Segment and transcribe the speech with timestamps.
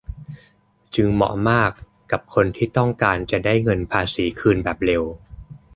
[0.95, 1.71] จึงเหมาะมาก
[2.11, 5.03] กับคนที่ต้องการจะได้เงินภาษีคืนแบบเร็ว